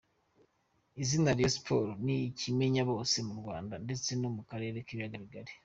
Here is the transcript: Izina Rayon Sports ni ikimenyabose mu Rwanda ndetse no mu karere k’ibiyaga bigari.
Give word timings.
Izina 1.03 1.29
Rayon 1.37 1.53
Sports 1.57 1.95
ni 2.05 2.15
ikimenyabose 2.29 3.17
mu 3.27 3.33
Rwanda 3.39 3.73
ndetse 3.85 4.09
no 4.21 4.29
mu 4.35 4.41
karere 4.49 4.77
k’ibiyaga 4.85 5.17
bigari. 5.23 5.51